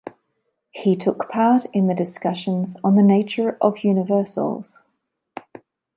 He 0.71 0.95
took 0.95 1.29
part 1.29 1.65
in 1.73 1.85
the 1.85 1.93
discussions 1.93 2.75
on 2.83 2.95
the 2.95 3.03
nature 3.03 3.55
of 3.61 3.83
Universals. 3.83 4.81